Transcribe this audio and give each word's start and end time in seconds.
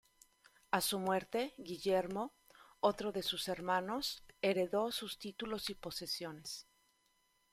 A 0.71 0.81
su 0.81 0.97
muerte, 0.97 1.53
Guillermo, 1.59 2.33
otro 2.79 3.11
de 3.11 3.21
sus 3.21 3.47
hermanos, 3.49 4.23
heredó 4.41 4.91
sus 4.91 5.19
títulos 5.19 5.69
y 5.69 5.75
posesiones. 5.75 6.65